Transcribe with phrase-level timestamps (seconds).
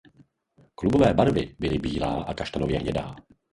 [0.75, 3.15] Klubové barvy byly bílá a kaštanově hnědá.